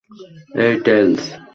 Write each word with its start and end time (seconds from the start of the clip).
এই, 0.55 0.73
টেলস। 0.85 1.21